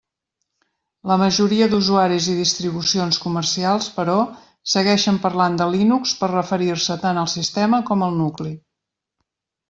La 1.09 1.15
majoria 1.21 1.65
d'usuaris 1.73 2.29
i 2.31 2.37
distribucions 2.37 3.19
comercials, 3.25 3.89
però, 3.97 4.15
segueixen 4.73 5.19
parlant 5.25 5.59
de 5.59 5.67
Linux 5.75 6.13
per 6.23 6.31
referir-se 6.31 6.97
tant 7.03 7.21
al 7.25 7.29
sistema 7.35 7.81
com 7.91 8.07
al 8.07 8.17
nucli. 8.23 8.55